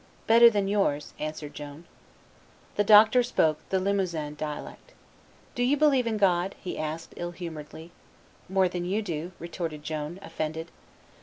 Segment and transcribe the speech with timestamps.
[0.25, 1.83] "Better than yours," answered Joan.
[2.75, 4.93] The doctor spoke the Limousine dialect.
[5.53, 7.91] "Do you believe in God?" he asked, ill humoredly.
[8.49, 10.71] "More than you do," retorted Joan, offended.